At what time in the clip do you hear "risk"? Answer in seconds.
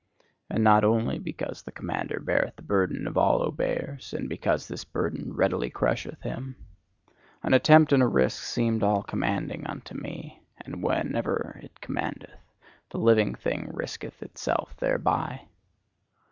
8.07-8.41